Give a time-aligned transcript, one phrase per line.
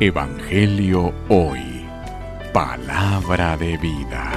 [0.00, 1.86] Evangelio Hoy.
[2.52, 4.32] Palabra de vida.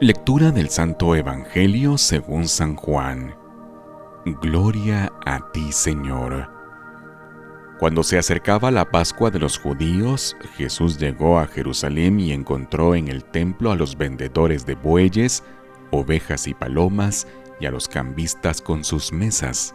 [0.00, 3.34] Lectura del Santo Evangelio según San Juan.
[4.40, 6.48] Gloria a ti, Señor.
[7.78, 13.08] Cuando se acercaba la Pascua de los judíos, Jesús llegó a Jerusalén y encontró en
[13.08, 15.42] el templo a los vendedores de bueyes,
[15.90, 17.26] ovejas y palomas,
[17.60, 19.74] y a los cambistas con sus mesas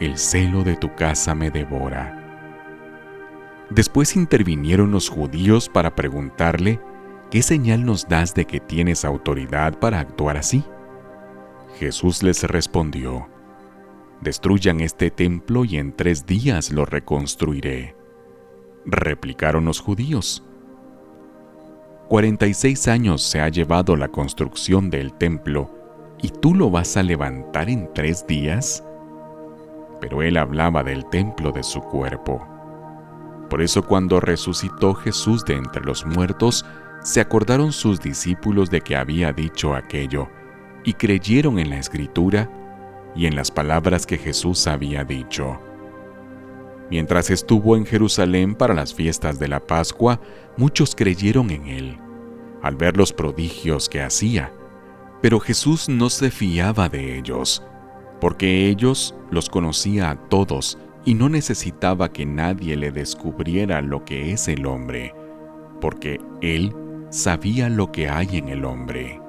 [0.00, 2.16] el celo de tu casa me devora.
[3.70, 6.80] Después intervinieron los judíos para preguntarle,
[7.30, 10.64] ¿qué señal nos das de que tienes autoridad para actuar así?
[11.78, 13.28] Jesús les respondió,
[14.20, 17.94] Destruyan este templo y en tres días lo reconstruiré.
[18.84, 20.42] Replicaron los judíos,
[22.08, 25.70] 46 años se ha llevado la construcción del templo,
[26.20, 28.84] ¿y tú lo vas a levantar en tres días?
[30.00, 32.46] Pero él hablaba del templo de su cuerpo.
[33.48, 36.64] Por eso cuando resucitó Jesús de entre los muertos,
[37.02, 40.28] se acordaron sus discípulos de que había dicho aquello,
[40.84, 42.48] y creyeron en la escritura
[43.14, 45.60] y en las palabras que Jesús había dicho.
[46.90, 50.20] Mientras estuvo en Jerusalén para las fiestas de la Pascua,
[50.56, 51.98] muchos creyeron en él,
[52.62, 54.52] al ver los prodigios que hacía,
[55.22, 57.62] pero Jesús no se fiaba de ellos,
[58.20, 64.32] porque ellos los conocía a todos y no necesitaba que nadie le descubriera lo que
[64.32, 65.14] es el hombre,
[65.80, 66.74] porque él
[67.10, 69.20] sabía lo que hay en el hombre.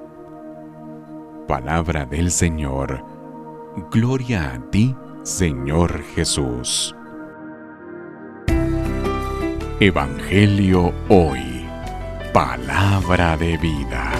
[1.48, 3.04] Palabra del Señor.
[3.90, 6.94] Gloria a ti, Señor Jesús.
[9.80, 11.66] Evangelio hoy.
[12.32, 14.11] Palabra de vida.